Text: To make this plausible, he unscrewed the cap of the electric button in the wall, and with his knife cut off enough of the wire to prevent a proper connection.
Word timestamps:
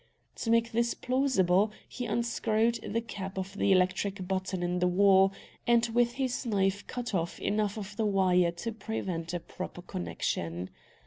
To 0.37 0.49
make 0.49 0.71
this 0.71 0.95
plausible, 0.95 1.71
he 1.87 2.07
unscrewed 2.07 2.79
the 2.83 3.01
cap 3.01 3.37
of 3.37 3.55
the 3.55 3.71
electric 3.71 4.27
button 4.27 4.63
in 4.63 4.79
the 4.79 4.87
wall, 4.87 5.31
and 5.67 5.85
with 5.89 6.13
his 6.13 6.43
knife 6.43 6.87
cut 6.87 7.13
off 7.13 7.39
enough 7.39 7.77
of 7.77 7.95
the 7.97 8.05
wire 8.07 8.49
to 8.51 8.71
prevent 8.71 9.31
a 9.35 9.39
proper 9.39 9.83
connection. 9.83 10.71